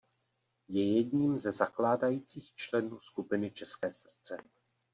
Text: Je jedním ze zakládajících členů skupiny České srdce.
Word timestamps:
Je 0.67 0.95
jedním 0.97 1.37
ze 1.37 1.51
zakládajících 1.51 2.53
členů 2.55 2.99
skupiny 2.99 3.51
České 3.51 3.91
srdce. 3.91 4.37